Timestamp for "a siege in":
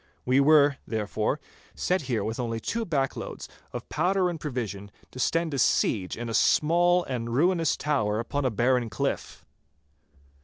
5.53-6.27